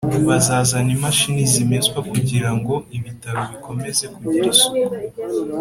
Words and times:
Bazazana 0.27 0.91
imashini 0.97 1.41
zimesa 1.53 1.97
kugira 2.11 2.49
ngo 2.57 2.73
Ibitaro 2.97 3.41
bikomeze 3.51 4.03
kugira 4.15 4.45
isuku 4.53 4.79